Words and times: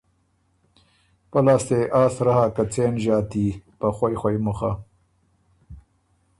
”په 1.31 1.39
لاسته 1.45 1.73
يې 1.79 1.85
افا 1.97 2.09
سرۀ 2.15 2.33
هۀ 2.37 2.45
که 2.55 2.63
څېن 2.73 2.93
ݫاتي 3.03 3.47
په 3.79 3.87
خوئ 3.95 4.13
خوئ 4.19 4.37
مُخه“۔ 4.45 4.71